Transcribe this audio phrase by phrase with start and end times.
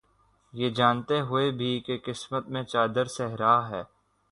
[0.53, 3.83] یہ جانتے ہوئے بھی، کہ قسمت میں چادر صحرا ہے